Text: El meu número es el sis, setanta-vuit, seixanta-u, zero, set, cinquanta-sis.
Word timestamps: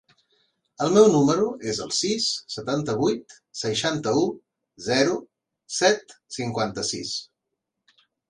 El 0.83 0.87
meu 0.93 1.03
número 1.15 1.43
es 1.71 1.79
el 1.85 1.91
sis, 1.97 2.29
setanta-vuit, 2.53 3.35
seixanta-u, 3.61 4.25
zero, 4.87 5.19
set, 5.79 6.17
cinquanta-sis. 6.41 7.13